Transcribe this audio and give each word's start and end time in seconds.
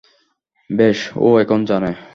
বেশ, 0.69 0.99
ও 1.17 1.27
এখন 1.39 1.59
জানে। 1.65 1.91